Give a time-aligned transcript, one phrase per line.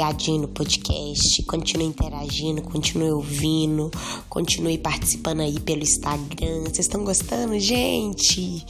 [0.00, 3.90] ligadinho no podcast, continue interagindo, continue ouvindo,
[4.30, 6.62] continue participando aí pelo Instagram.
[6.62, 8.64] Vocês estão gostando, gente?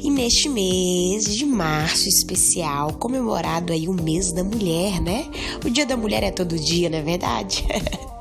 [0.00, 5.26] E neste mês de março especial, comemorado aí o mês da mulher, né?
[5.64, 7.64] O dia da mulher é todo dia, não é verdade?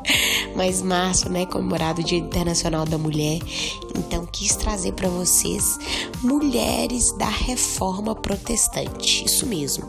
[0.57, 3.39] Mas março, né, comemorado o Dia Internacional da Mulher.
[3.95, 5.77] Então quis trazer para vocês
[6.23, 9.23] mulheres da Reforma Protestante.
[9.23, 9.87] Isso mesmo,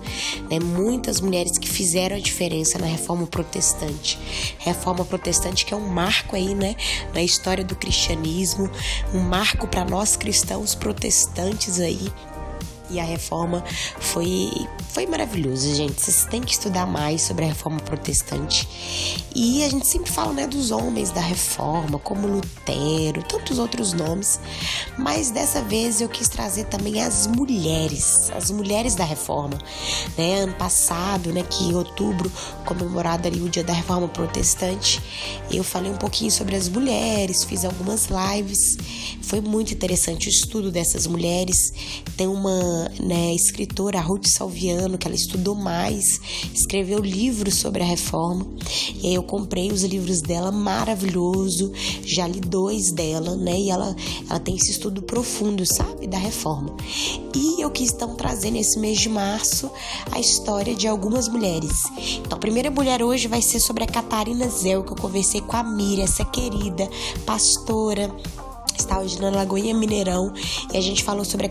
[0.50, 0.60] né?
[0.60, 4.18] Muitas mulheres que fizeram a diferença na Reforma Protestante.
[4.58, 6.76] Reforma Protestante que é um marco aí, né,
[7.14, 8.70] na história do cristianismo,
[9.14, 12.12] um marco para nós cristãos protestantes aí
[12.90, 13.64] e a reforma
[13.98, 14.50] foi
[14.88, 16.00] foi maravilhoso, gente.
[16.00, 18.68] Vocês têm que estudar mais sobre a reforma protestante.
[19.34, 24.40] E a gente sempre fala, né, dos homens da reforma, como Lutero, tantos outros nomes,
[24.98, 29.58] mas dessa vez eu quis trazer também as mulheres, as mulheres da reforma,
[30.16, 30.40] né?
[30.40, 32.32] Ano passado, né, que em outubro
[32.64, 35.00] comemorado ali o Dia da Reforma Protestante,
[35.50, 38.76] eu falei um pouquinho sobre as mulheres, fiz algumas lives.
[39.22, 41.72] Foi muito interessante o estudo dessas mulheres.
[42.16, 46.20] Tem uma né, escritora, a Ruth Salviano, que ela estudou mais,
[46.54, 48.46] escreveu livros sobre a reforma.
[49.02, 51.72] E aí eu comprei os livros dela, maravilhoso.
[52.04, 53.58] Já li dois dela, né?
[53.58, 53.94] E ela,
[54.28, 56.76] ela tem esse estudo profundo, sabe, da reforma.
[57.34, 59.70] E eu quis então trazer nesse mês de março
[60.10, 61.84] a história de algumas mulheres.
[62.18, 65.56] Então, a primeira mulher hoje vai ser sobre a Catarina Zel, que eu conversei com
[65.56, 66.88] a Miriam, essa querida
[67.24, 68.14] pastora
[68.88, 70.32] está hoje na Lagoinha Mineirão
[70.72, 71.50] e a gente falou sobre a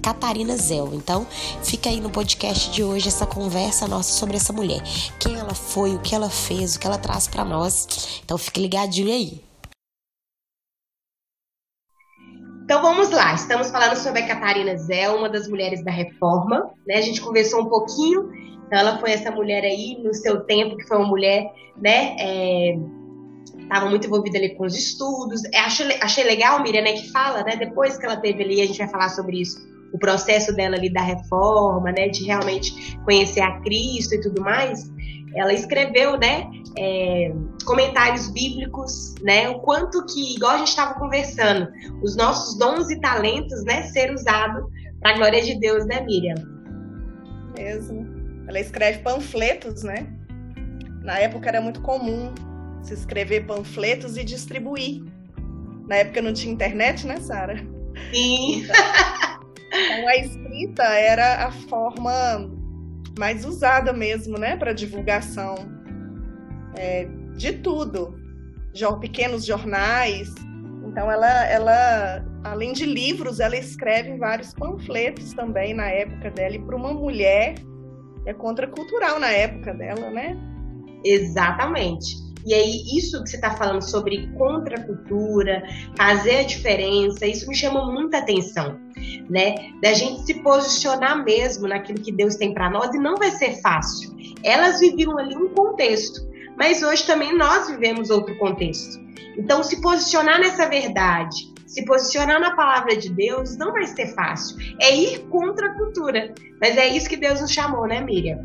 [0.00, 0.94] Catarina Zel.
[0.94, 1.26] Então,
[1.64, 4.80] fica aí no podcast de hoje essa conversa nossa sobre essa mulher.
[5.18, 8.20] Quem ela foi, o que ela fez, o que ela traz para nós.
[8.24, 9.44] Então, fique ligadinho aí.
[12.62, 16.96] Então vamos lá, estamos falando sobre a Catarina Zé, uma das mulheres da reforma, né?
[16.96, 18.28] A gente conversou um pouquinho,
[18.66, 22.76] então ela foi essa mulher aí no seu tempo, que foi uma mulher, né, é,
[23.66, 25.42] estava muito envolvida ali com os estudos.
[25.52, 28.66] É, achei, achei legal, Miriam, né, que fala, né, depois que ela teve ali, a
[28.66, 29.58] gente vai falar sobre isso,
[29.92, 34.90] o processo dela ali da reforma, né, de realmente conhecer a Cristo e tudo mais.
[35.34, 37.32] Ela escreveu, né, é,
[37.64, 41.68] comentários bíblicos, né, o quanto que, igual a gente estava conversando,
[42.02, 46.36] os nossos dons e talentos, né, ser usado para a glória de Deus, né, Miriam?
[47.56, 48.06] Mesmo.
[48.48, 50.06] Ela escreve panfletos, né?
[51.02, 52.32] Na época era muito comum
[52.82, 55.02] se escrever panfletos e distribuir.
[55.88, 57.56] Na época não tinha internet, né, Sara?
[58.12, 58.66] Sim.
[59.68, 62.50] Então, a escrita era a forma
[63.18, 65.54] mais usada mesmo, né, para divulgação
[66.76, 68.14] é, de tudo,
[69.00, 70.32] pequenos jornais.
[70.86, 76.58] Então, ela, ela, além de livros, ela escreve vários panfletos também na época dela e
[76.58, 77.54] para uma mulher
[78.26, 80.36] é contracultural na época dela, né?
[81.04, 82.25] Exatamente.
[82.46, 85.64] E aí, isso que você está falando sobre contracultura,
[85.96, 88.78] fazer a diferença, isso me chama muita atenção,
[89.28, 89.72] né?
[89.82, 93.60] Da gente se posicionar mesmo naquilo que Deus tem para nós e não vai ser
[93.60, 94.16] fácil.
[94.44, 96.20] Elas viviam ali um contexto,
[96.56, 99.04] mas hoje também nós vivemos outro contexto.
[99.36, 104.56] Então, se posicionar nessa verdade, se posicionar na palavra de Deus não vai ser fácil.
[104.80, 106.32] É ir contra a cultura.
[106.60, 108.38] Mas é isso que Deus nos chamou, né, Miriam?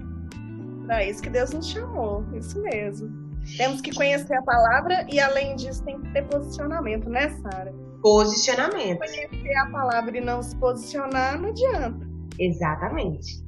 [0.89, 3.20] É isso que Deus nos chamou, isso mesmo.
[3.57, 7.73] Temos que conhecer a palavra e, além disso, tem que ter posicionamento, né, Sara?
[8.01, 8.99] Posicionamento.
[8.99, 12.09] Conhecer a palavra e não se posicionar não adianta.
[12.39, 13.43] Exatamente.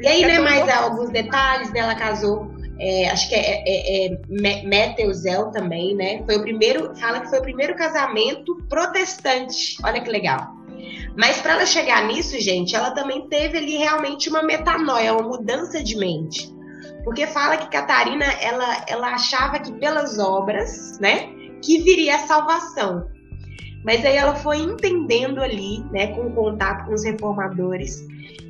[0.00, 0.72] E aí, né, mais bom.
[0.72, 2.50] alguns detalhes dela casou.
[2.80, 4.18] É, acho que é, é, é
[4.64, 6.22] Meteuzel também, né?
[6.24, 9.76] Foi o primeiro, fala que foi o primeiro casamento protestante.
[9.82, 10.58] Olha que legal.
[11.16, 15.82] Mas para ela chegar nisso, gente, ela também teve ali realmente uma metanoia, uma mudança
[15.82, 16.54] de mente.
[17.08, 21.30] Porque fala que Catarina, ela, ela achava que pelas obras, né,
[21.62, 23.08] que viria a salvação.
[23.82, 28.06] Mas aí ela foi entendendo ali, né, com o contato com os reformadores,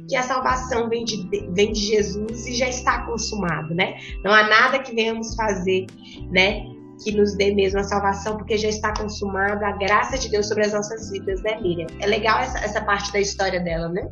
[0.08, 3.96] que a salvação vem de, vem de Jesus e já está consumado, né?
[4.24, 5.86] Não há nada que venhamos fazer,
[6.32, 6.64] né,
[7.04, 10.66] que nos dê mesmo a salvação, porque já está consumada a graça de Deus sobre
[10.66, 11.86] as nossas vidas, né, Miriam?
[12.00, 14.10] É legal essa, essa parte da história dela, né?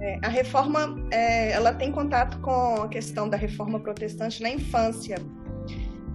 [0.00, 5.16] É, a reforma, é, ela tem contato com a questão da reforma protestante na infância.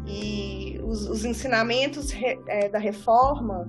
[0.06, 3.68] E os, os ensinamentos re, é, da reforma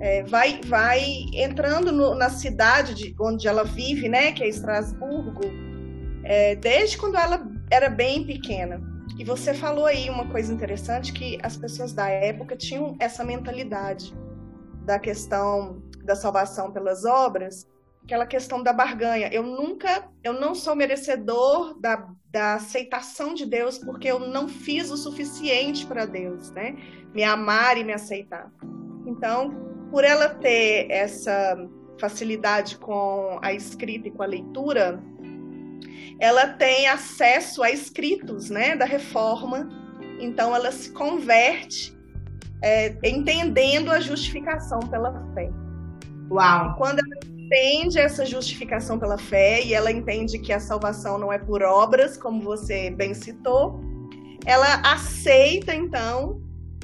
[0.00, 1.00] é, vai, vai
[1.32, 5.42] entrando no, na cidade de, onde ela vive, né, que é Estrasburgo,
[6.24, 8.80] é, desde quando ela era bem pequena.
[9.18, 14.14] E você falou aí uma coisa interessante, que as pessoas da época tinham essa mentalidade
[14.84, 17.66] da questão da salvação pelas obras,
[18.04, 19.28] aquela questão da barganha.
[19.32, 24.90] Eu nunca, eu não sou merecedor da, da aceitação de Deus porque eu não fiz
[24.90, 26.76] o suficiente para Deus, né?
[27.14, 28.50] Me amar e me aceitar.
[29.06, 29.50] Então,
[29.90, 31.56] por ela ter essa
[32.00, 35.00] facilidade com a escrita e com a leitura,
[36.18, 39.68] ela tem acesso a escritos, né, da reforma.
[40.18, 41.96] Então, ela se converte
[42.62, 45.50] é, entendendo a justificação pela fé.
[46.30, 46.76] Uau!
[46.76, 51.38] Quando ela entende essa justificação pela fé e ela entende que a salvação não é
[51.38, 53.78] por obras, como você bem citou,
[54.46, 56.40] ela aceita então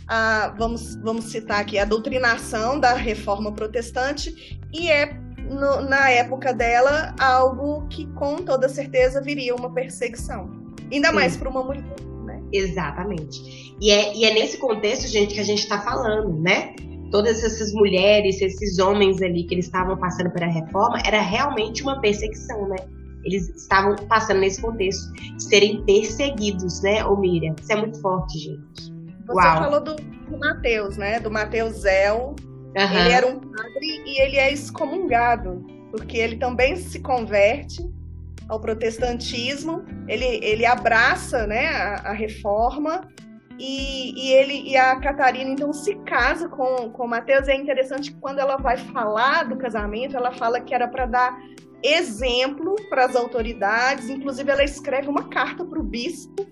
[0.06, 5.14] a, vamos, vamos citar aqui a doutrinação da reforma protestante e é
[5.50, 10.50] no, na época dela algo que com toda certeza viria uma perseguição,
[10.92, 11.14] ainda Sim.
[11.14, 11.84] mais para uma mulher.
[12.26, 12.42] Né?
[12.52, 13.74] Exatamente.
[13.80, 16.74] E é, e é nesse contexto, gente, que a gente está falando, né?
[17.10, 22.00] Todas essas mulheres, esses homens ali que eles estavam passando pela reforma, era realmente uma
[22.00, 22.76] perseguição, né?
[23.24, 27.54] Eles estavam passando nesse contexto de serem perseguidos, né, ô Miriam?
[27.60, 28.92] Isso é muito forte, gente.
[29.26, 29.62] Você Uau.
[29.64, 31.20] falou do, do Mateus, né?
[31.20, 32.34] Do Mateus Zéu.
[32.76, 32.98] Uhum.
[32.98, 37.82] Ele era um padre e ele é excomungado, porque ele também se converte
[38.48, 43.06] ao protestantismo, ele, ele abraça né, a, a reforma
[43.58, 47.48] e, e, ele e a Catarina então se casa com com Mateus.
[47.48, 51.06] E é interessante que quando ela vai falar do casamento, ela fala que era para
[51.06, 51.38] dar
[51.82, 54.08] exemplo para as autoridades.
[54.08, 56.46] Inclusive, ela escreve uma carta para o bispo,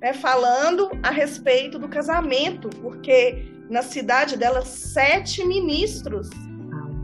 [0.00, 6.28] né, falando a respeito do casamento, porque na cidade dela sete ministros,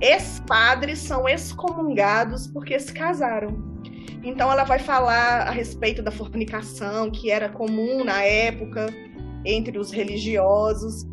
[0.01, 3.79] ex-padres, são excomungados porque se casaram.
[4.23, 8.89] Então, ela vai falar a respeito da fornicação, que era comum na época
[9.49, 11.07] entre os religiosos.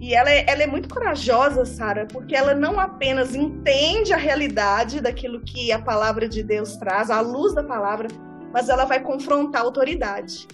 [0.00, 5.00] E ela é, ela é muito corajosa, Sara, porque ela não apenas entende a realidade
[5.00, 8.08] daquilo que a palavra de Deus traz, a luz da palavra,
[8.52, 10.48] mas ela vai confrontar a autoridade.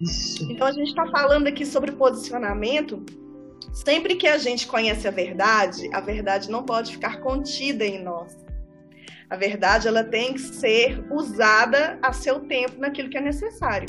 [0.00, 0.50] Isso.
[0.50, 3.04] Então a gente está falando aqui sobre posicionamento.
[3.72, 8.36] Sempre que a gente conhece a verdade, a verdade não pode ficar contida em nós.
[9.30, 13.88] A verdade ela tem que ser usada a seu tempo naquilo que é necessário.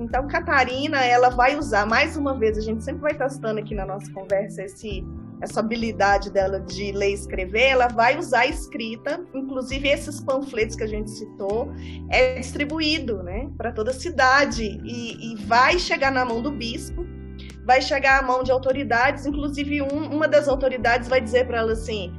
[0.00, 3.84] Então, Catarina, ela vai usar, mais uma vez, a gente sempre vai testando aqui na
[3.84, 5.04] nossa conversa esse,
[5.42, 10.74] essa habilidade dela de ler e escrever, ela vai usar a escrita, inclusive esses panfletos
[10.74, 11.70] que a gente citou,
[12.08, 14.80] é distribuído né, para toda a cidade.
[14.82, 17.04] E, e, vai chegar na mão do bispo,
[17.66, 21.72] vai chegar à mão de autoridades, inclusive um, uma das autoridades vai dizer para ela
[21.72, 22.10] assim: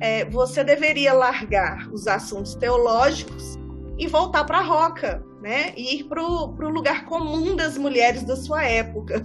[0.00, 3.56] é, você deveria largar os assuntos teológicos
[3.96, 5.72] e voltar para a roca, né?
[5.76, 9.22] E ir para o lugar comum das mulheres da sua época.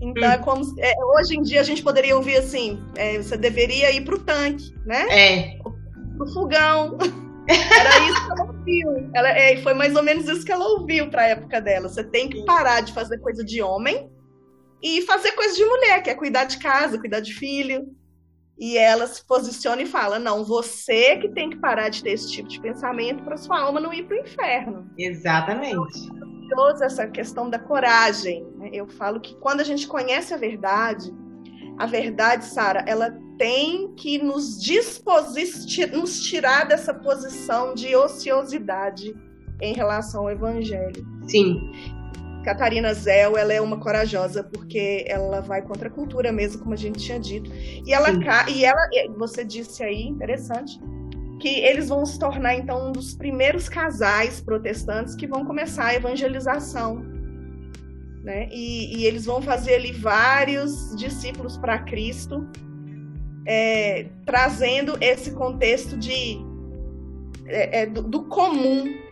[0.00, 0.42] Então, é hum.
[0.42, 4.14] como, é, hoje em dia a gente poderia ouvir assim: é, você deveria ir para
[4.14, 5.06] o tanque, né?
[5.10, 5.58] É.
[5.58, 6.98] Para o fogão.
[7.48, 9.10] Era isso que ela ouviu.
[9.14, 11.88] Ela, é, foi mais ou menos isso que ela ouviu para a época dela.
[11.88, 14.10] Você tem que parar de fazer coisa de homem
[14.82, 17.86] e fazer coisa de mulher, que é cuidar de casa, cuidar de filho.
[18.58, 22.30] E ela se posiciona e fala: não, você que tem que parar de ter esse
[22.30, 24.90] tipo de pensamento para sua alma não ir para o inferno.
[24.96, 26.08] Exatamente.
[26.46, 28.44] Então, essa questão da coragem.
[28.56, 28.70] Né?
[28.72, 31.12] Eu falo que quando a gente conhece a verdade,
[31.78, 39.14] a verdade, Sara, ela tem que nos disposicionar, nos tirar dessa posição de ociosidade
[39.60, 41.04] em relação ao evangelho.
[41.28, 41.72] Sim.
[42.46, 46.76] Catarina Zell, ela é uma corajosa porque ela vai contra a cultura mesmo, como a
[46.76, 47.50] gente tinha dito.
[47.52, 48.08] E ela
[48.48, 48.80] e ela,
[49.18, 50.78] você disse aí, interessante,
[51.40, 55.94] que eles vão se tornar então um dos primeiros casais protestantes que vão começar a
[55.96, 57.04] evangelização,
[58.22, 58.48] né?
[58.52, 62.46] E, e eles vão fazer ali vários discípulos para Cristo,
[63.44, 66.38] é, trazendo esse contexto de
[67.48, 69.05] é, é, do, do comum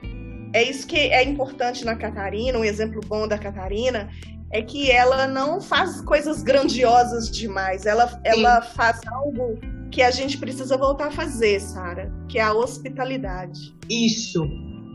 [0.54, 4.08] é isso que é importante na Catarina, um exemplo bom da Catarina
[4.50, 9.58] é que ela não faz coisas grandiosas demais, ela, ela faz algo
[9.90, 13.74] que a gente precisa voltar a fazer, Sara, que é a hospitalidade.
[13.90, 14.48] Isso.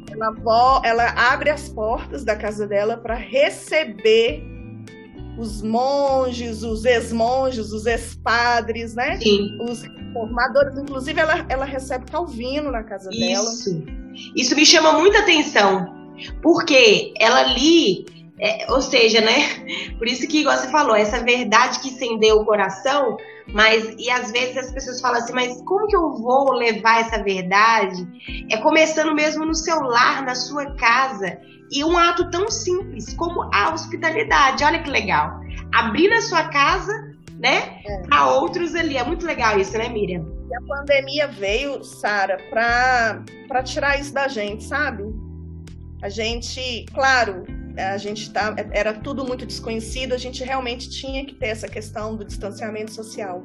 [0.09, 4.41] Ela, ela abre as portas da casa dela para receber
[5.37, 9.17] os monges, os ex-monges, os ex-padres, né?
[9.17, 9.57] Sim.
[9.61, 10.77] Os formadores.
[10.77, 13.19] Inclusive, ela, ela recebe Calvino na casa Isso.
[13.19, 13.49] dela.
[13.49, 13.98] Isso.
[14.35, 15.93] Isso me chama muita atenção,
[16.41, 18.05] porque ela ali,
[18.39, 19.43] é, ou seja, né?
[19.97, 23.17] Por isso que você falou, essa verdade que incendeu o coração,
[23.53, 27.23] mas e às vezes as pessoas falam assim, mas como que eu vou levar essa
[27.23, 28.07] verdade?
[28.51, 31.39] É começando mesmo no seu lar, na sua casa.
[31.71, 34.63] E um ato tão simples como a hospitalidade.
[34.63, 35.39] Olha que legal.
[35.71, 36.91] Abrir na sua casa,
[37.39, 37.79] né?
[37.85, 38.01] É.
[38.09, 38.97] A outros ali.
[38.97, 40.38] É muito legal isso, né, Miriam?
[40.49, 45.03] E a pandemia veio, Sara, para tirar isso da gente, sabe?
[46.01, 47.43] A gente, claro,
[47.77, 52.15] a gente tá, era tudo muito desconhecido, a gente realmente tinha que ter essa questão
[52.15, 53.43] do distanciamento social.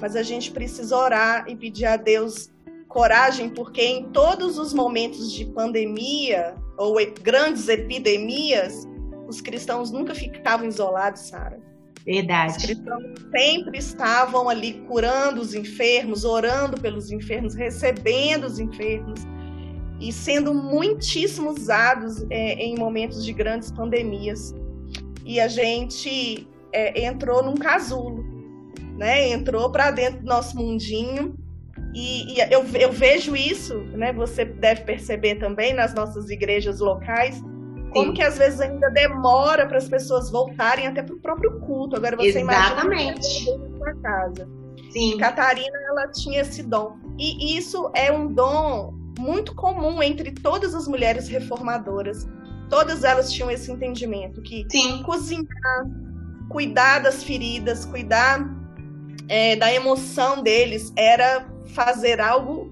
[0.00, 2.50] Mas a gente precisa orar e pedir a Deus
[2.86, 8.86] coragem, porque em todos os momentos de pandemia ou grandes epidemias,
[9.26, 11.67] os cristãos nunca ficavam isolados, Sara.
[12.08, 12.56] Verdade.
[12.56, 19.20] Os cristãos sempre estavam ali curando os enfermos, orando pelos enfermos, recebendo os enfermos
[20.00, 24.54] e sendo muitíssimo usados é, em momentos de grandes pandemias.
[25.22, 28.24] E a gente é, entrou num casulo,
[28.96, 29.28] né?
[29.28, 31.36] Entrou para dentro do nosso mundinho.
[31.94, 34.14] E, e eu, eu, vejo isso, né?
[34.14, 37.42] Você deve perceber também nas nossas igrejas locais,
[37.92, 38.12] como Sim.
[38.14, 41.96] que às vezes ainda demora para as pessoas voltarem até para o próprio culto.
[41.96, 43.44] Agora você Exatamente.
[43.48, 44.48] imagina sua casa.
[44.90, 45.16] Sim.
[45.18, 46.96] Catarina ela tinha esse dom.
[47.18, 52.26] E isso é um dom muito comum entre todas as mulheres reformadoras.
[52.70, 55.02] Todas elas tinham esse entendimento que Sim.
[55.02, 55.86] cozinhar,
[56.48, 58.46] cuidar das feridas, cuidar
[59.28, 62.67] é, da emoção deles era fazer algo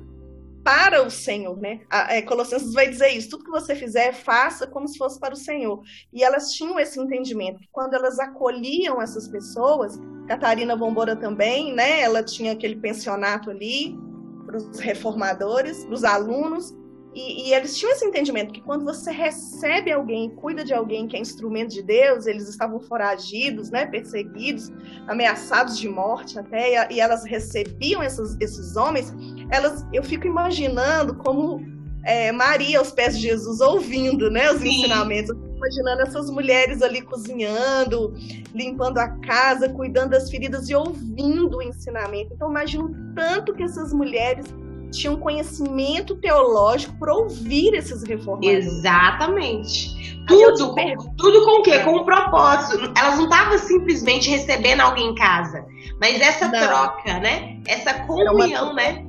[0.66, 1.82] para o Senhor, né?
[1.88, 5.32] A, é, Colossenses vai dizer isso: tudo que você fizer, faça como se fosse para
[5.32, 5.80] o Senhor.
[6.12, 7.61] E elas tinham esse entendimento.
[7.70, 9.96] Quando elas acolhiam essas pessoas,
[10.26, 12.00] Catarina Bombora também, né?
[12.00, 13.96] Ela tinha aquele pensionato ali,
[14.44, 16.75] para os reformadores, para os alunos,
[17.16, 21.16] e, e, eles tinham esse entendimento que quando você recebe alguém, cuida de alguém que
[21.16, 24.70] é instrumento de Deus, eles estavam foragidos, né, perseguidos,
[25.08, 29.14] ameaçados de morte até, e, elas recebiam esses, esses homens,
[29.50, 31.64] elas, eu fico imaginando como
[32.04, 34.68] é, Maria aos pés de Jesus ouvindo, né, os Sim.
[34.68, 38.12] ensinamentos imaginando essas mulheres ali cozinhando,
[38.54, 42.35] limpando a casa, cuidando das feridas e ouvindo o ensinamento.
[42.35, 44.44] Então, imagino tanto que essas mulheres
[44.90, 48.66] tinham conhecimento teológico para ouvir esses reformadores.
[48.66, 49.97] Exatamente.
[50.26, 50.75] Tudo,
[51.16, 51.78] tudo com o quê?
[51.81, 52.93] Com um propósito.
[52.97, 55.64] Elas não estavam simplesmente recebendo alguém em casa,
[56.00, 56.66] mas essa não.
[56.66, 57.61] troca, né?
[57.66, 58.75] Essa comunhão, uma...
[58.75, 59.07] né?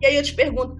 [0.00, 0.76] E aí eu te pergunto,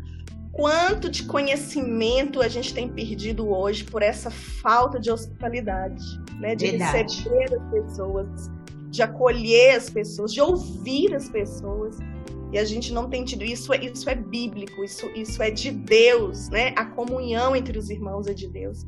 [0.52, 6.02] quanto de conhecimento a gente tem perdido hoje por essa falta de hospitalidade,
[6.40, 6.54] né?
[6.54, 7.23] De Verdade.
[7.23, 8.50] receber as pessoas,
[8.88, 11.99] de acolher as pessoas, de ouvir as pessoas.
[12.52, 16.48] E a gente não tem tido isso, isso é bíblico, isso, isso é de Deus,
[16.48, 16.72] né?
[16.76, 18.84] A comunhão entre os irmãos é de Deus.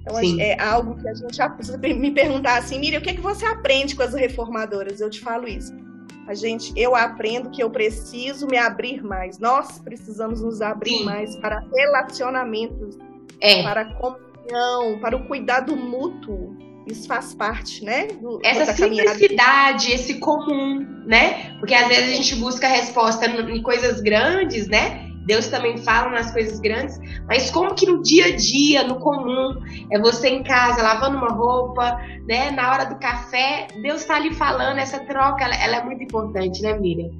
[0.00, 0.40] Então Sim.
[0.40, 3.44] é algo que a gente precisa me perguntar assim, Miriam, o que, é que você
[3.44, 5.00] aprende com as reformadoras?
[5.00, 5.72] Eu te falo isso
[6.30, 9.40] a gente, eu aprendo que eu preciso me abrir mais.
[9.40, 11.04] Nós precisamos nos abrir Sim.
[11.04, 12.96] mais para relacionamentos,
[13.40, 13.64] é.
[13.64, 16.56] para comunhão, para o cuidado mútuo.
[16.90, 18.08] Isso faz parte, né?
[18.08, 21.56] Do, Essa simplicidade, esse comum, né?
[21.60, 25.06] Porque às vezes a gente busca resposta em coisas grandes, né?
[25.26, 29.54] Deus também fala nas coisas grandes, mas como que no dia a dia, no comum,
[29.92, 34.34] é você em casa lavando uma roupa, né, na hora do café, Deus está ali
[34.34, 37.10] falando, essa troca, ela, ela, é muito importante, né, Miriam?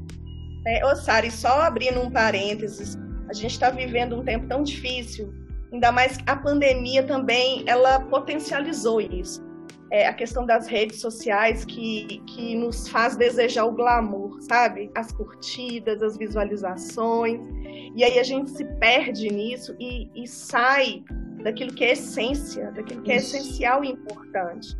[0.66, 2.98] É, ô Sari, só abrindo um parênteses,
[3.28, 5.32] a gente está vivendo um tempo tão difícil,
[5.72, 9.49] ainda mais a pandemia também, ela potencializou isso
[9.90, 14.90] é, a questão das redes sociais que, que nos faz desejar o glamour, sabe?
[14.94, 17.40] As curtidas, as visualizações.
[17.96, 21.02] E aí a gente se perde nisso e, e sai
[21.42, 23.36] daquilo que é essência, daquilo que é Isso.
[23.36, 24.76] essencial e importante.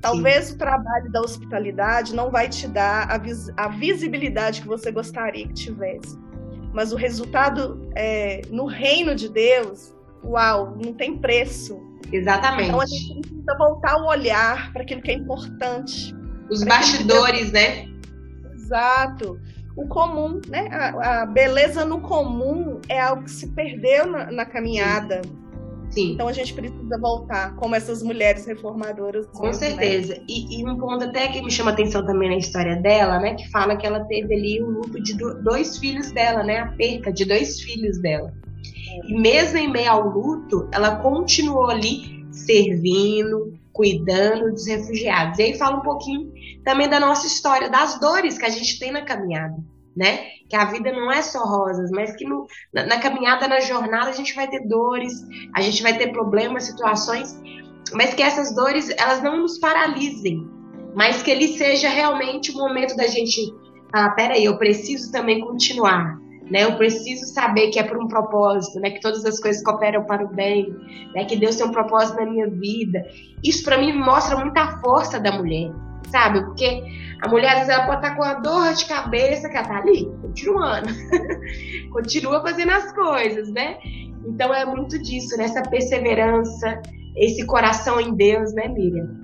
[0.00, 0.54] Talvez Sim.
[0.54, 5.46] o trabalho da hospitalidade não vai te dar a, vis a visibilidade que você gostaria
[5.46, 6.18] que tivesse.
[6.72, 9.94] Mas o resultado é, no reino de Deus,
[10.24, 11.80] uau, não tem preço.
[12.12, 12.68] Exatamente.
[12.68, 16.14] Então a gente precisa voltar o olhar para aquilo que é importante.
[16.50, 17.88] Os bastidores, né?
[18.54, 19.38] Exato.
[19.76, 20.68] O comum, né?
[20.70, 25.22] A, a, beleza no comum é algo que se perdeu na, na caminhada.
[25.90, 26.12] Sim.
[26.12, 29.26] Então a gente precisa voltar, como essas mulheres reformadoras.
[29.26, 29.68] Com mesmo, né?
[29.68, 30.14] certeza.
[30.14, 30.24] Né?
[30.28, 33.34] E, e, um ponto até que me chama atenção também na história dela, né?
[33.34, 36.58] Que fala que ela teve ali o um luto de dois filhos dela, né?
[36.60, 38.32] A perca de dois filhos dela.
[39.06, 45.38] E mesmo em meio ao luto, ela continuou ali servindo, cuidando dos refugiados.
[45.38, 46.32] E aí fala um pouquinho
[46.64, 49.56] também da nossa história, das dores que a gente tem na caminhada,
[49.96, 50.28] né?
[50.48, 54.10] Que a vida não é só rosas, mas que no, na, na caminhada, na jornada,
[54.10, 55.12] a gente vai ter dores,
[55.54, 57.38] a gente vai ter problemas, situações,
[57.92, 60.48] mas que essas dores, elas não nos paralisem,
[60.94, 63.52] mas que ele seja realmente o momento da gente,
[63.92, 66.18] ah, peraí, eu preciso também continuar,
[66.50, 66.64] né?
[66.64, 68.90] Eu preciso saber que é por um propósito, né?
[68.90, 70.74] Que todas as coisas cooperam para o bem,
[71.14, 71.24] né?
[71.24, 73.04] Que Deus tem um propósito na minha vida.
[73.42, 75.70] Isso para mim mostra muita força da mulher,
[76.10, 76.42] sabe?
[76.44, 76.82] Porque
[77.22, 79.78] a mulher, às vezes, ela pode estar com a dor de cabeça, que ela tá
[79.78, 80.88] ali, continuando.
[81.90, 83.78] Continua fazendo as coisas, né?
[84.26, 85.68] Então é muito disso, nessa né?
[85.70, 86.82] perseverança,
[87.16, 89.20] esse coração em Deus, né, Miriam?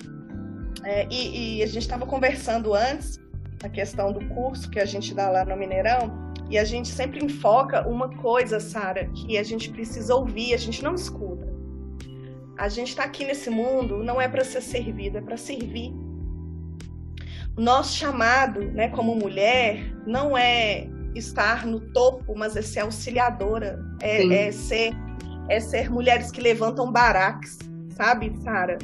[0.84, 3.18] É, e, e, a gente estava conversando antes
[3.62, 6.10] a questão do curso que a gente dá lá no Mineirão,
[6.50, 10.82] e a gente sempre enfoca uma coisa, Sara, que a gente precisa ouvir, a gente
[10.82, 11.48] não escuta.
[12.58, 15.94] A gente está aqui nesse mundo não é para ser servido, é para servir.
[17.56, 24.46] Nosso chamado, né, como mulher, não é estar no topo, mas é ser auxiliadora, é,
[24.48, 24.92] é ser
[25.48, 27.58] é ser mulheres que levantam baraques,
[27.96, 28.78] sabe, Sara?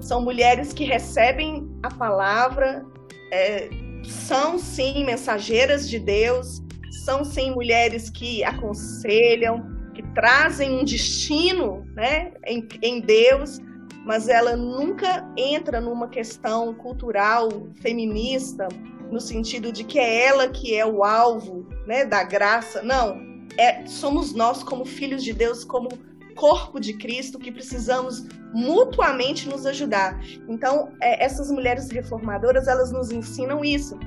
[0.00, 2.84] São mulheres que recebem a palavra,
[3.32, 3.70] é,
[4.04, 12.32] são sim mensageiras de Deus, são sim mulheres que aconselham, que trazem um destino né,
[12.46, 13.58] em, em Deus,
[14.04, 17.48] mas ela nunca entra numa questão cultural
[17.80, 18.66] feminista
[19.10, 22.82] no sentido de que é ela que é o alvo né, da graça.
[22.82, 23.20] Não,
[23.58, 25.88] é, somos nós como filhos de Deus, como
[26.36, 30.18] corpo de Cristo, que precisamos mutuamente nos ajudar.
[30.48, 33.98] Então, é, essas mulheres reformadoras, elas nos ensinam isso,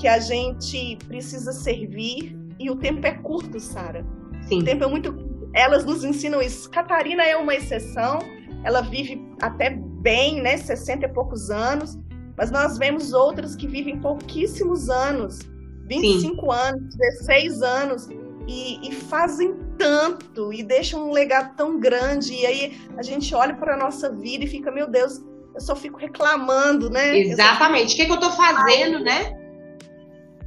[0.00, 4.04] que a gente precisa servir e o tempo é curto, Sara.
[4.50, 5.14] O tempo é muito
[5.52, 6.70] Elas nos ensinam isso.
[6.70, 8.18] Catarina é uma exceção,
[8.64, 11.98] ela vive até bem, né, 60 e poucos anos,
[12.36, 15.40] mas nós vemos outras que vivem pouquíssimos anos,
[15.86, 16.58] 25 Sim.
[16.58, 18.08] anos, 16 anos,
[18.48, 22.32] e, e, fazem tanto e deixam um legado tão grande.
[22.32, 25.22] E aí a gente olha para a nossa vida e fica, meu Deus,
[25.54, 27.18] eu só fico reclamando, né?
[27.18, 27.92] Exatamente.
[27.92, 29.39] O que, é que eu estou fazendo, né?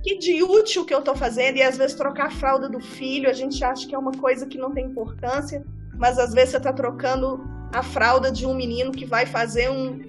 [0.04, 3.30] Que de útil que eu estou fazendo, e às vezes trocar a fralda do filho,
[3.30, 5.63] a gente acha que é uma coisa que não tem importância,
[5.96, 7.42] mas às vezes você está trocando
[7.74, 10.02] a fralda de um menino que vai fazer um,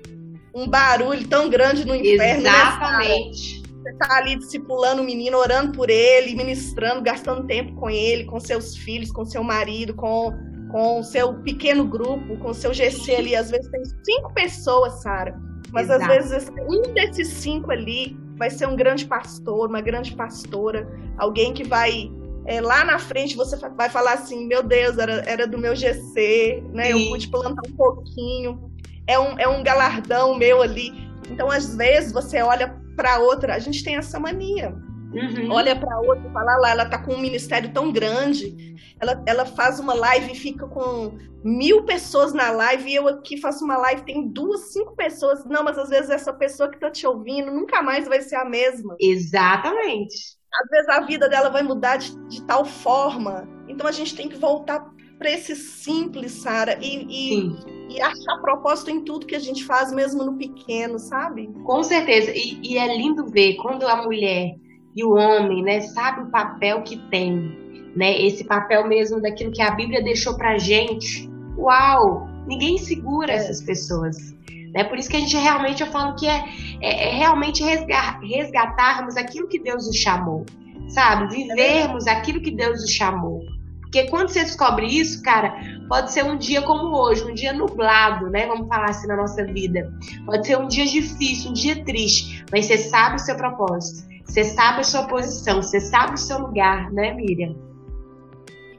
[0.54, 2.42] um barulho tão grande no inferno.
[2.42, 3.62] Né, Exatamente.
[3.62, 8.24] Né, você está ali discipulando o menino, orando por ele, ministrando, gastando tempo com ele,
[8.24, 10.33] com seus filhos, com seu marido, com
[10.74, 13.37] com o seu pequeno grupo, com o seu GC ali.
[13.37, 15.40] Às vezes tem cinco pessoas, Sara.
[15.70, 16.02] Mas Exato.
[16.02, 21.52] às vezes um desses cinco ali vai ser um grande pastor, uma grande pastora, alguém
[21.52, 22.10] que vai
[22.46, 26.62] é, lá na frente você vai falar assim, meu Deus, era, era do meu GC,
[26.72, 26.92] né?
[26.92, 27.04] Sim.
[27.04, 28.70] Eu pude plantar um pouquinho.
[29.06, 30.92] É um, é um galardão meu ali.
[31.30, 34.74] Então, às vezes, você olha para outra, a gente tem essa mania.
[35.14, 35.53] Uhum.
[35.53, 39.44] Olha para outra e fala lá, ela tá com um ministério tão grande, ela, ela
[39.44, 43.77] faz uma live e fica com mil pessoas na live, e eu aqui faço uma
[43.77, 45.44] live, tem duas, cinco pessoas.
[45.44, 48.44] Não, mas às vezes essa pessoa que tá te ouvindo nunca mais vai ser a
[48.44, 48.96] mesma.
[48.98, 50.37] Exatamente.
[50.53, 53.46] Às vezes a vida dela vai mudar de, de tal forma.
[53.68, 58.90] Então a gente tem que voltar para esse simples, Sara, e, e, e, achar propósito
[58.90, 61.48] em tudo que a gente faz, mesmo no pequeno, sabe?
[61.64, 62.33] Com certeza.
[62.35, 64.57] E, e, é lindo ver quando a mulher
[64.94, 68.20] e o homem, né, sabe o papel que tem, né?
[68.20, 71.28] Esse papel mesmo daquilo que a Bíblia deixou pra gente.
[71.57, 72.28] Uau!
[72.46, 73.37] Ninguém segura é.
[73.37, 74.35] essas pessoas.
[74.74, 74.85] Né?
[74.85, 76.44] Por isso que a gente realmente, eu falo que é,
[76.80, 80.44] é, é realmente resgatarmos aquilo que Deus nos chamou,
[80.88, 81.33] sabe?
[81.35, 83.40] Vivermos aquilo que Deus nos chamou.
[83.80, 85.54] Porque quando você descobre isso, cara,
[85.88, 88.44] pode ser um dia como hoje, um dia nublado, né?
[88.48, 89.88] Vamos falar assim na nossa vida.
[90.26, 94.44] Pode ser um dia difícil, um dia triste, mas você sabe o seu propósito, você
[94.44, 97.54] sabe a sua posição, você sabe o seu lugar, né, Miriam?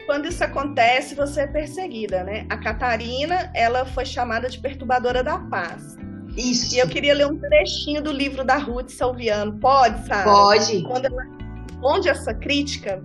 [0.06, 2.46] Quando isso acontece, você é perseguida, né?
[2.50, 5.96] A Catarina, ela foi chamada de perturbadora da paz.
[6.38, 6.76] Isso.
[6.76, 9.60] E eu queria ler um trechinho do livro da Ruth Salviano.
[9.60, 10.26] Pode, sabe?
[10.26, 10.84] Pode.
[10.84, 11.24] Quando ela
[11.68, 13.04] responde essa crítica,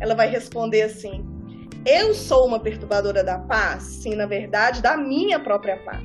[0.00, 1.26] ela vai responder assim:
[1.84, 3.82] eu sou uma perturbadora da paz?
[3.82, 6.02] Sim, na verdade, da minha própria paz.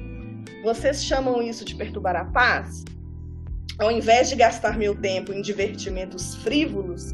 [0.64, 2.84] Vocês chamam isso de perturbar a paz?
[3.80, 7.14] Ao invés de gastar meu tempo em divertimentos frívolos,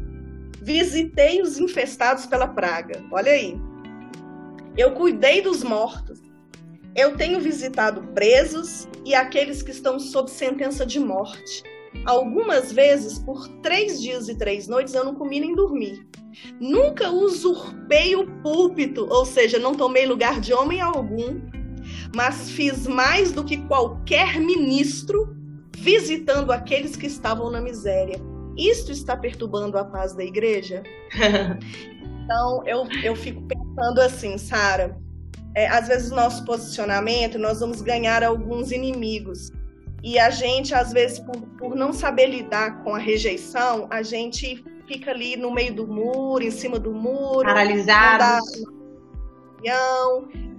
[0.60, 3.02] visitei os infestados pela praga.
[3.10, 3.58] Olha aí.
[4.76, 6.20] Eu cuidei dos mortos.
[6.94, 11.62] Eu tenho visitado presos e aqueles que estão sob sentença de morte.
[12.04, 16.04] Algumas vezes, por três dias e três noites, eu não comi nem dormi.
[16.60, 21.40] Nunca usurpei o púlpito, ou seja, não tomei lugar de homem algum,
[22.14, 25.36] mas fiz mais do que qualquer ministro,
[25.80, 28.20] visitando aqueles que estavam na miséria.
[28.56, 30.82] Isto está perturbando a paz da igreja?
[32.24, 34.98] então, eu, eu fico pensando assim, Sara,
[35.54, 39.50] é, às vezes nosso posicionamento, nós vamos ganhar alguns inimigos.
[40.02, 44.62] E a gente, às vezes, por, por não saber lidar com a rejeição, a gente
[44.86, 47.44] fica ali no meio do muro, em cima do muro.
[47.44, 48.44] Paralisado.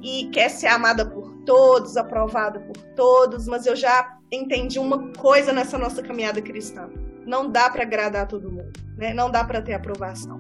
[0.02, 5.52] E quer ser amada por todos, aprovada por todos, mas eu já entendi uma coisa
[5.52, 6.90] nessa nossa caminhada cristã.
[7.26, 9.14] Não dá para agradar todo mundo, né?
[9.14, 10.40] Não dá para ter aprovação.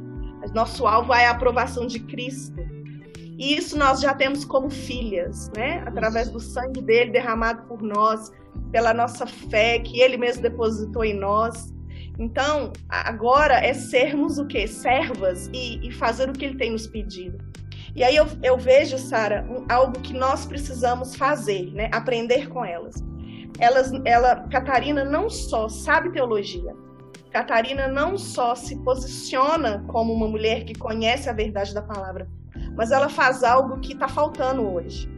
[0.53, 2.59] Nosso alvo é a aprovação de Cristo.
[3.37, 5.83] E isso nós já temos como filhas, né?
[5.85, 8.31] Através do sangue dele derramado por nós,
[8.71, 11.73] pela nossa fé que ele mesmo depositou em nós.
[12.17, 14.67] Então, agora é sermos o quê?
[14.67, 17.37] Servas e, e fazer o que ele tem nos pedido.
[17.95, 21.89] E aí eu, eu vejo, Sara, um, algo que nós precisamos fazer, né?
[21.91, 23.10] Aprender com elas.
[23.59, 26.75] Elas, ela, Catarina não só sabe teologia,
[27.31, 32.27] Catarina não só se posiciona como uma mulher que conhece a verdade da palavra,
[32.75, 35.09] mas ela faz algo que está faltando hoje.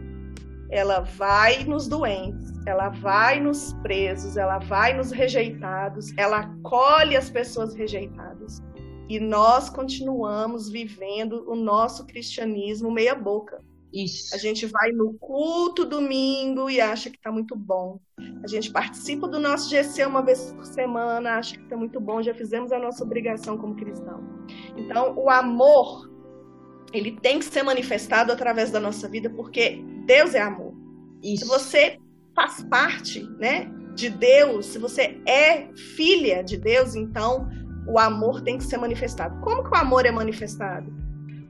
[0.70, 7.30] Ela vai nos doentes, ela vai nos presos, ela vai nos rejeitados, ela acolhe as
[7.30, 8.62] pessoas rejeitadas.
[9.10, 13.62] E nós continuamos vivendo o nosso cristianismo meia boca.
[13.94, 14.34] Isso.
[14.34, 18.00] A gente vai no culto domingo e acha que está muito bom.
[18.44, 22.22] A gente participa do nosso GC uma vez por semana, acha que está muito bom,
[22.22, 24.24] já fizemos a nossa obrigação como cristão.
[24.76, 26.10] Então, o amor,
[26.92, 30.74] ele tem que ser manifestado através da nossa vida, porque Deus é amor.
[31.22, 31.46] Isso.
[31.46, 32.00] Se você
[32.36, 37.48] faz parte né, de Deus, se você é filha de Deus, então
[37.88, 39.40] o amor tem que ser manifestado.
[39.42, 41.03] Como que o amor é manifestado?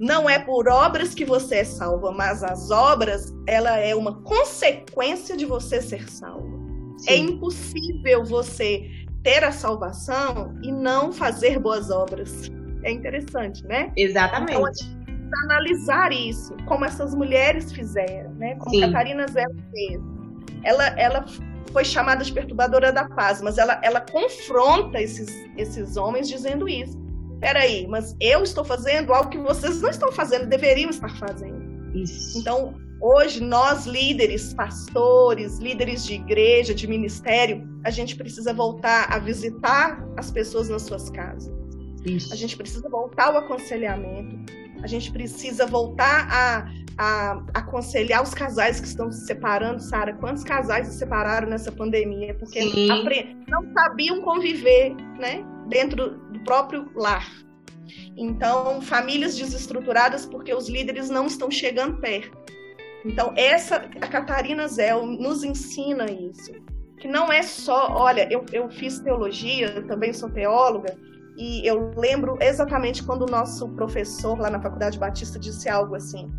[0.03, 5.37] Não é por obras que você é salva, mas as obras, ela é uma consequência
[5.37, 6.61] de você ser salvo.
[7.07, 8.91] É impossível você
[9.23, 12.51] ter a salvação e não fazer boas obras.
[12.83, 13.93] É interessante, né?
[13.95, 14.83] Exatamente.
[14.83, 18.55] Então, analisar isso, como essas mulheres fizeram, né?
[18.55, 18.81] Como Sim.
[18.81, 20.01] Catarina Zé fez.
[20.63, 21.25] Ela, ela
[21.71, 27.01] foi chamada de perturbadora da paz, mas ela, ela confronta esses, esses homens dizendo isso.
[27.39, 31.61] Peraí, mas eu estou fazendo algo que vocês não estão fazendo, deveriam estar fazendo.
[31.93, 32.39] Isso.
[32.39, 39.19] Então, hoje, nós líderes, pastores, líderes de igreja, de ministério, a gente precisa voltar a
[39.19, 41.51] visitar as pessoas nas suas casas.
[42.05, 42.33] Isso.
[42.33, 44.51] A gente precisa voltar ao aconselhamento.
[44.81, 50.13] A gente precisa voltar a a aconselhar os casais que estão se separando, Sara.
[50.13, 52.35] Quantos casais se separaram nessa pandemia?
[52.35, 52.63] Porque
[53.47, 57.29] não sabiam conviver né, dentro do próprio lar.
[58.15, 62.37] Então, famílias desestruturadas porque os líderes não estão chegando perto.
[63.05, 66.51] Então, essa, a Catarina Zell nos ensina isso.
[66.99, 70.95] Que não é só, olha, eu, eu fiz teologia, eu também sou teóloga,
[71.35, 76.31] e eu lembro exatamente quando o nosso professor lá na Faculdade Batista disse algo assim: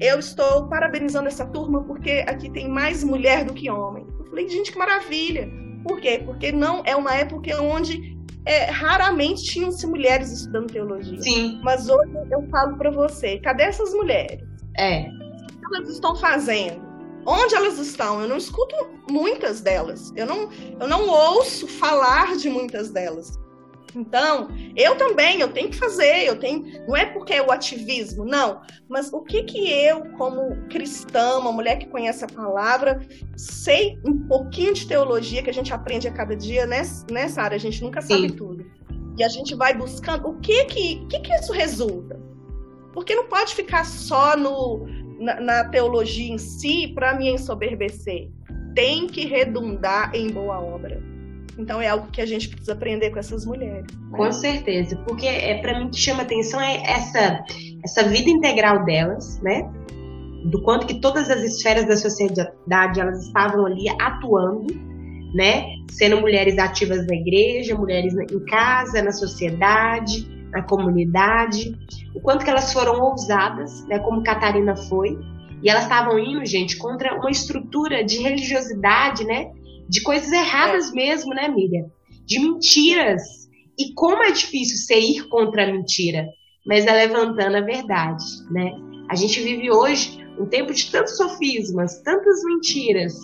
[0.00, 4.04] eu estou parabenizando essa turma porque aqui tem mais mulher do que homem.
[4.18, 5.48] Eu falei, gente, que maravilha.
[5.84, 6.20] Por quê?
[6.24, 8.13] Porque não é uma época onde
[8.46, 11.20] é, raramente tinham-se mulheres estudando teologia.
[11.20, 11.60] Sim.
[11.62, 14.46] Mas hoje eu falo para você, cadê essas mulheres?
[14.76, 15.02] É.
[15.02, 16.82] O que elas estão fazendo?
[17.26, 18.20] Onde elas estão?
[18.20, 18.74] Eu não escuto
[19.10, 20.12] muitas delas.
[20.14, 23.38] Eu não, eu não ouço falar de muitas delas.
[23.94, 28.24] Então, eu também, eu tenho que fazer, eu tenho, não é porque é o ativismo,
[28.24, 33.00] não, mas o que que eu, como cristã, uma mulher que conhece a palavra,
[33.36, 37.56] sei um pouquinho de teologia que a gente aprende a cada dia nessa, nessa área,
[37.56, 38.36] a gente nunca sabe Sim.
[38.36, 38.66] tudo.
[39.16, 42.20] E a gente vai buscando o que que, que, que isso resulta?
[42.92, 44.86] Porque não pode ficar só no,
[45.20, 48.30] na, na teologia em si para me ensoberbecer.
[48.74, 51.13] Tem que redundar em boa obra.
[51.58, 53.86] Então é algo que a gente precisa aprender com essas mulheres.
[53.92, 54.16] Né?
[54.16, 57.44] Com certeza, porque é para mim que chama atenção é essa
[57.84, 59.70] essa vida integral delas, né?
[60.46, 64.74] Do quanto que todas as esferas da sociedade elas estavam ali atuando,
[65.34, 65.64] né?
[65.90, 71.76] Sendo mulheres ativas na igreja, mulheres em casa, na sociedade, na comunidade,
[72.14, 73.98] o quanto que elas foram ousadas, né?
[73.98, 75.18] Como Catarina foi,
[75.62, 79.50] e elas estavam indo, gente, contra uma estrutura de religiosidade, né?
[79.88, 80.94] De coisas erradas é.
[80.94, 81.86] mesmo, né, Miriam?
[82.26, 83.22] De mentiras.
[83.78, 86.26] E como é difícil ser ir contra a mentira,
[86.66, 88.72] mas é levantando a verdade, né?
[89.08, 93.14] A gente vive hoje um tempo de tantos sofismas, tantas mentiras,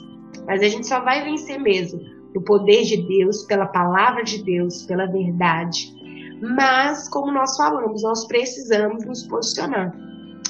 [0.47, 2.01] mas a gente só vai vencer mesmo
[2.35, 5.93] no poder de Deus, pela palavra de Deus, pela verdade.
[6.41, 9.93] Mas, como nós falamos, nós precisamos nos posicionar.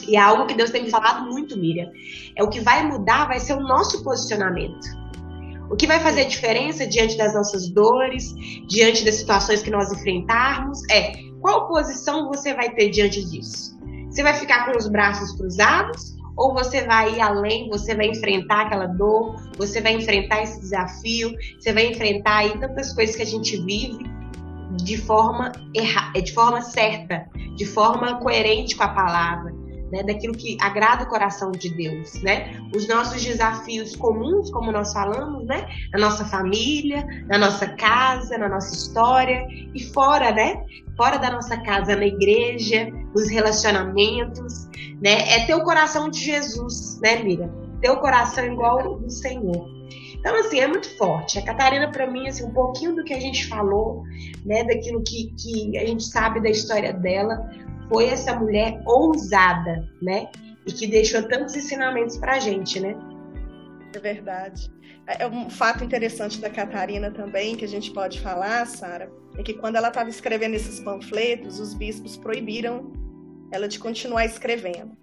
[0.07, 1.90] E é algo que Deus tem me falado muito, Miriam.
[2.37, 5.00] É o que vai mudar, vai ser o nosso posicionamento.
[5.71, 8.35] O que vai fazer a diferença diante das nossas dores,
[8.69, 13.79] diante das situações que nós enfrentarmos, é qual posição você vai ter diante disso.
[14.11, 18.63] Você vai ficar com os braços cruzados ou você vai ir além, você vai enfrentar
[18.63, 23.27] aquela dor, você vai enfrentar esse desafio, você vai enfrentar aí tantas coisas que a
[23.27, 24.05] gente vive
[24.83, 29.55] de forma erra, de forma certa, de forma coerente com a palavra,
[29.90, 32.61] né, daquilo que agrada o coração de Deus, né?
[32.74, 35.66] Os nossos desafios comuns, como nós falamos, né?
[35.92, 40.64] Na nossa família, na nossa casa, na nossa história e fora, né?
[40.96, 44.68] Fora da nossa casa, na igreja, nos relacionamentos,
[45.00, 45.29] né?
[45.35, 47.50] É ter o coração de Jesus, né, Mira?
[47.81, 49.81] Ter o coração igual do Senhor.
[50.20, 51.38] Então, assim, é muito forte.
[51.38, 54.03] A Catarina, para mim, assim, um pouquinho do que a gente falou,
[54.44, 57.50] né, daquilo que, que a gente sabe da história dela,
[57.90, 60.31] foi essa mulher ousada, né?
[60.64, 62.94] E que deixou tantos ensinamentos pra gente, né?
[63.92, 64.70] É verdade.
[65.07, 69.42] É, é um fato interessante da Catarina também, que a gente pode falar, Sara, é
[69.42, 72.92] que quando ela estava escrevendo esses panfletos, os bispos proibiram
[73.50, 74.96] ela de continuar escrevendo.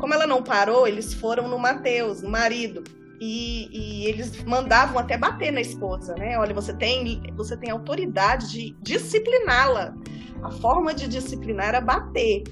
[0.00, 2.82] Como ela não parou, eles foram no Mateus, no marido,
[3.20, 6.38] e, e, eles mandavam até bater na esposa, né?
[6.38, 9.94] Olha, você tem, você tem autoridade de discipliná-la.
[10.42, 12.42] A forma de disciplinar era bater.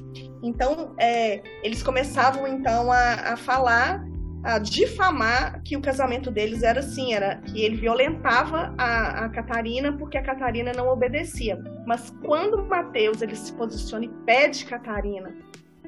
[0.43, 4.05] Então, é, eles começavam então a, a, falar,
[4.45, 9.93] a difamar que o casamento deles era assim, era que ele violentava a, a Catarina
[9.97, 11.59] porque a Catarina não obedecia.
[11.85, 15.35] Mas quando Mateus ele se posiciona e pede Catarina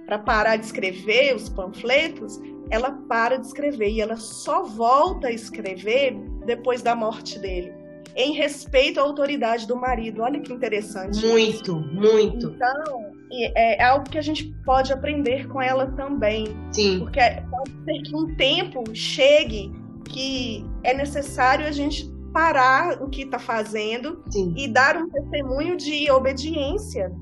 [0.07, 2.41] para parar de escrever os panfletos,
[2.73, 7.71] ela para de escrever e ela só volta a escrever depois da morte dele,
[8.17, 10.23] em respeito à autoridade do marido.
[10.23, 11.25] Olha que interessante.
[11.25, 12.49] Muito, muito.
[12.49, 16.47] Então, é, é algo que a gente pode aprender com ela também.
[16.73, 17.01] Sim.
[17.01, 19.71] Porque pode ser que um tempo chegue
[20.09, 24.55] que é necessário a gente parar o que está fazendo Sim.
[24.57, 27.13] e dar um testemunho de obediência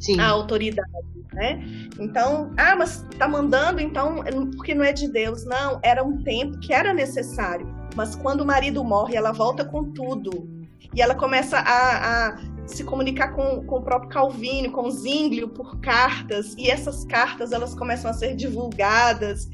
[0.00, 0.18] Sim.
[0.18, 0.90] à autoridade
[1.38, 1.64] né?
[2.00, 4.16] Então, ah, mas tá mandando, então,
[4.56, 5.44] porque não é de Deus.
[5.44, 7.72] Não, era um tempo que era necessário.
[7.94, 10.48] Mas quando o marido morre, ela volta com tudo.
[10.92, 15.80] E ela começa a, a se comunicar com, com o próprio Calvino, com Zwinglio, por
[15.80, 16.54] cartas.
[16.58, 19.48] E essas cartas, elas começam a ser divulgadas.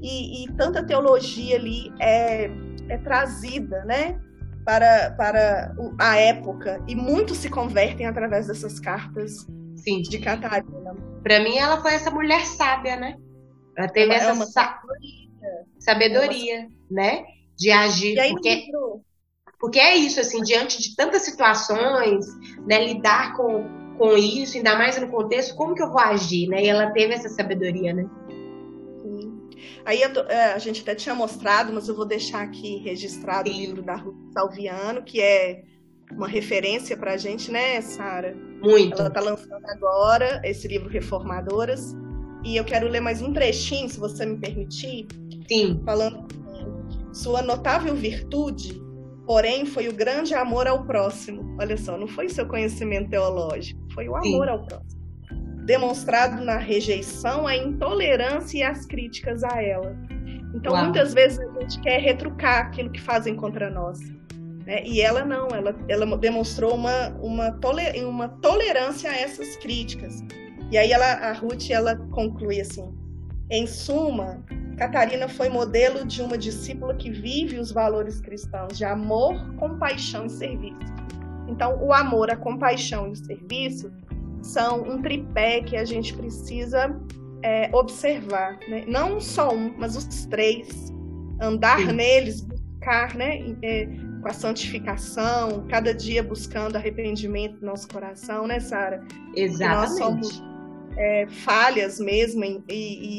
[0.00, 2.48] E, e tanta teologia ali é,
[2.88, 4.20] é trazida, né?
[4.64, 6.80] Para, para a época.
[6.86, 10.00] E muitos se convertem através dessas cartas Sim.
[10.02, 11.13] de Catarina.
[11.24, 13.16] Para mim, ela foi essa mulher sábia, né?
[13.76, 14.78] Ela teve é essa uma sa
[15.78, 16.70] sabedoria, é uma...
[16.90, 17.24] né?
[17.58, 18.20] De agir.
[18.20, 18.66] Aí, porque,
[19.58, 22.26] porque é isso, assim, diante de tantas situações,
[22.66, 22.84] né?
[22.84, 26.62] Lidar com, com isso, ainda mais no contexto, como que eu vou agir, né?
[26.62, 28.04] E ela teve essa sabedoria, né?
[29.00, 29.48] Sim.
[29.86, 33.54] Aí é, a gente até tinha mostrado, mas eu vou deixar aqui registrado Sim.
[33.54, 35.62] o livro da Ruth Salviano, que é
[36.12, 38.34] uma referência para a gente, né, Sara?
[38.62, 38.98] Muito.
[38.98, 41.94] Ela está lançando agora esse livro Reformadoras.
[42.44, 45.06] E eu quero ler mais um trechinho, se você me permitir.
[45.48, 45.80] Sim.
[45.84, 46.26] Falando
[47.12, 48.80] sua notável virtude,
[49.26, 51.56] porém, foi o grande amor ao próximo.
[51.60, 54.52] Olha só, não foi seu conhecimento teológico, foi o amor Sim.
[54.52, 55.04] ao próximo.
[55.64, 59.96] Demonstrado na rejeição, a intolerância e as críticas a ela.
[60.54, 60.84] Então, Uau.
[60.84, 63.98] muitas vezes a gente quer retrucar aquilo que fazem contra nós.
[64.66, 64.84] Né?
[64.84, 70.22] E ela não, ela, ela demonstrou uma, uma, toler, uma tolerância a essas críticas.
[70.70, 72.92] E aí ela, a Ruth ela conclui assim:
[73.50, 74.42] em suma,
[74.76, 80.30] Catarina foi modelo de uma discípula que vive os valores cristãos de amor, compaixão e
[80.30, 80.94] serviço.
[81.46, 83.92] Então, o amor, a compaixão e o serviço
[84.42, 86.98] são um tripé que a gente precisa
[87.42, 88.58] é, observar.
[88.68, 88.84] Né?
[88.88, 90.92] Não só um, mas os três.
[91.40, 91.92] Andar Sim.
[91.92, 93.56] neles, buscar, né?
[93.62, 93.88] É,
[94.24, 99.04] com a santificação, cada dia buscando arrependimento no nosso coração, né, Sara?
[99.36, 99.76] Exatamente.
[99.76, 100.42] Nós somos
[100.96, 102.62] é, falhas mesmo e,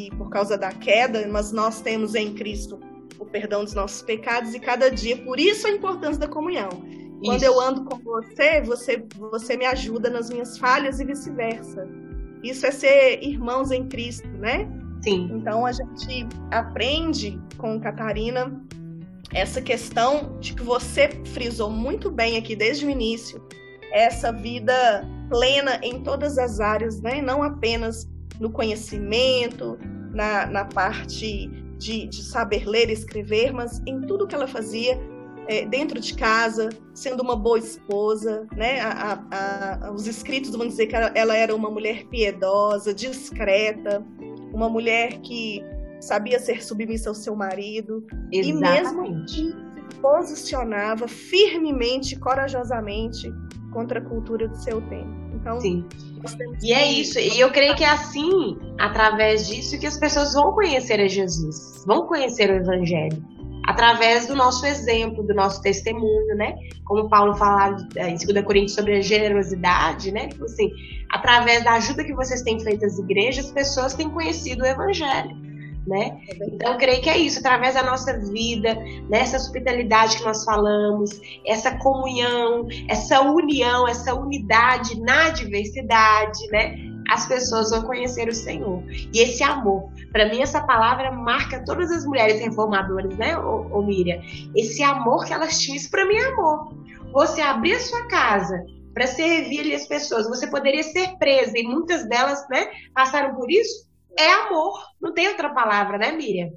[0.08, 2.80] e, por causa da queda, mas nós temos em Cristo
[3.20, 6.70] o perdão dos nossos pecados e cada dia, por isso a importância da comunhão.
[7.24, 7.46] Quando isso.
[7.46, 11.88] eu ando com você, você, você me ajuda nas minhas falhas e vice-versa.
[12.42, 14.68] Isso é ser irmãos em Cristo, né?
[15.04, 15.30] Sim.
[15.34, 18.60] Então a gente aprende com Catarina
[19.34, 23.42] essa questão de que você frisou muito bem aqui desde o início,
[23.92, 27.22] essa vida plena em todas as áreas, né?
[27.22, 28.08] não apenas
[28.40, 29.78] no conhecimento,
[30.12, 35.00] na, na parte de, de saber ler e escrever, mas em tudo que ela fazia
[35.48, 38.80] é, dentro de casa, sendo uma boa esposa, né?
[38.82, 44.04] A, a, a, os escritos vão dizer que ela, ela, era uma mulher piedosa, discreta,
[44.52, 45.64] uma mulher que
[46.06, 48.50] sabia ser submissa ao seu marido Exatamente.
[48.50, 49.56] e mesmo se
[50.02, 53.32] posicionava firmemente, corajosamente
[53.72, 55.14] contra a cultura do seu tempo.
[55.34, 55.86] Então, Sim.
[56.64, 57.20] E é isso.
[57.20, 61.84] E eu creio que é assim, através disso, que as pessoas vão conhecer a Jesus,
[61.86, 63.22] vão conhecer o Evangelho.
[63.68, 66.56] através do nosso exemplo, do nosso testemunho, né?
[66.86, 70.28] Como Paulo fala é, em 2 Coríntios sobre a generosidade, né?
[70.28, 70.70] Tipo assim,
[71.12, 75.36] através da ajuda que vocês têm feito às igrejas, as pessoas têm conhecido o evangelho.
[75.88, 76.18] Né?
[76.28, 78.76] É então, eu creio que é isso, através da nossa vida,
[79.08, 86.76] nessa hospitalidade que nós falamos, essa comunhão, essa união, essa unidade na diversidade, né?
[87.10, 88.84] as pessoas vão conhecer o Senhor.
[89.14, 94.22] E esse amor, para mim essa palavra marca todas as mulheres reformadoras, né, ô Miriam?
[94.56, 96.74] Esse amor que elas tinham, isso para mim é amor.
[97.14, 101.64] Você abrir a sua casa para servir ali as pessoas, você poderia ser presa e
[101.64, 103.85] muitas delas, né, passaram por isso.
[104.18, 106.50] É amor, não tem outra palavra, né, Miriam?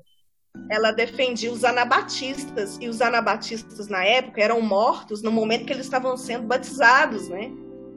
[0.70, 5.84] Ela defendia os anabatistas e os anabatistas na época eram mortos no momento que eles
[5.84, 7.50] estavam sendo batizados, né?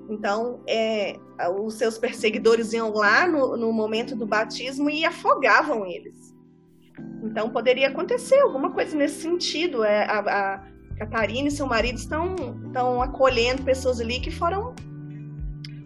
[0.09, 1.17] Então, é,
[1.59, 6.35] os seus perseguidores iam lá no, no momento do batismo e afogavam eles.
[7.23, 9.83] Então, poderia acontecer alguma coisa nesse sentido.
[9.83, 12.35] É, a, a Catarina e seu marido estão,
[12.67, 14.75] estão acolhendo pessoas ali que foram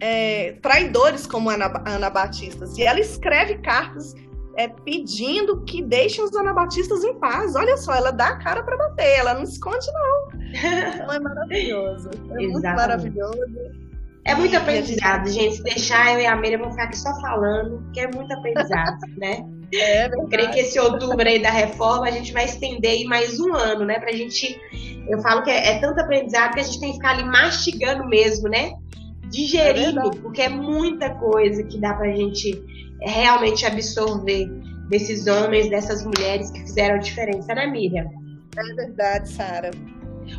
[0.00, 2.76] é, traidores como Ana, anabatistas.
[2.78, 4.14] E ela escreve cartas
[4.56, 7.54] é, pedindo que deixem os anabatistas em paz.
[7.54, 10.40] Olha só, ela dá a cara para bater, ela não esconde, não.
[10.50, 12.10] Então é maravilhoso.
[12.30, 13.86] É muito maravilhoso.
[14.24, 15.56] É muito aprendizado, gente.
[15.56, 18.98] Se deixar eu e a Miriam vão ficar aqui só falando, porque é muito aprendizado,
[19.16, 19.44] né?
[19.72, 20.30] É verdade.
[20.30, 23.84] Creio que esse outubro aí da reforma a gente vai estender aí mais um ano,
[23.84, 24.00] né?
[24.00, 24.60] Pra gente.
[25.08, 28.04] Eu falo que é, é tanto aprendizado que a gente tem que ficar ali mastigando
[28.08, 28.72] mesmo, né?
[29.30, 32.62] Digerindo, é porque é muita coisa que dá pra gente
[33.00, 34.46] realmente absorver
[34.88, 38.06] desses homens, dessas mulheres que fizeram a diferença, né, Miriam?
[38.56, 39.70] É verdade, Sara.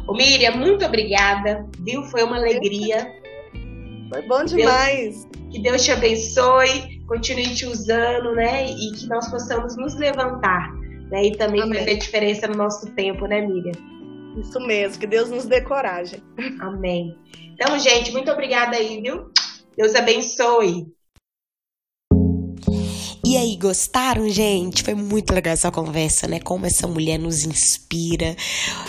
[0.07, 2.03] Ô, Miriam, muito obrigada, viu?
[2.03, 3.11] Foi uma alegria.
[4.11, 5.25] Foi bom demais.
[5.25, 8.69] Deus, que Deus te abençoe, continue te usando, né?
[8.69, 10.73] E que nós possamos nos levantar,
[11.11, 11.25] né?
[11.25, 11.79] E também Amém.
[11.79, 13.96] fazer diferença no nosso tempo, né, Miriam?
[14.39, 16.21] Isso mesmo, que Deus nos dê coragem.
[16.59, 17.17] Amém.
[17.53, 19.31] Então, gente, muito obrigada aí, viu?
[19.75, 20.85] Deus abençoe.
[23.37, 24.81] E aí, gostaram, gente?
[24.81, 26.39] Foi muito legal essa conversa, né?
[26.39, 28.35] Como essa mulher nos inspira.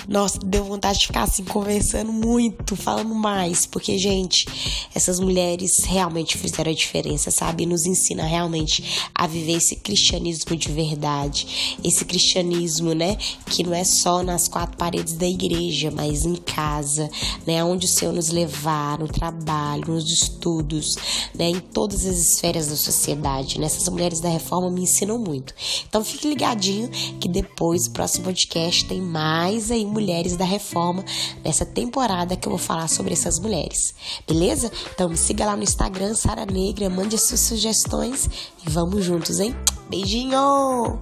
[0.08, 4.46] Nossa, deu vontade de ficar assim conversando muito, falando mais, porque, gente,
[4.94, 7.66] essas mulheres realmente fizeram a diferença, sabe?
[7.66, 8.82] Nos ensina realmente
[9.14, 11.76] a viver esse cristianismo de verdade.
[11.84, 13.18] Esse cristianismo, né?
[13.50, 17.10] Que não é só nas quatro paredes da igreja, mas em casa,
[17.46, 17.62] né?
[17.62, 20.96] Onde o Senhor nos levar, no trabalho, nos estudos,
[21.34, 21.50] né?
[21.50, 23.66] Em todas as esferas da sociedade, né?
[23.66, 25.54] Essas mulheres da reforma me ensinam muito.
[25.88, 26.88] Então fique ligadinho
[27.20, 31.04] que depois o próximo podcast tem mais aí mulheres da reforma
[31.44, 33.94] nessa temporada que eu vou falar sobre essas mulheres.
[34.26, 34.70] Beleza?
[34.94, 38.28] Então me siga lá no Instagram Sara Negra, mande as suas sugestões
[38.66, 39.54] e vamos juntos, hein?
[39.90, 40.98] Beijinho!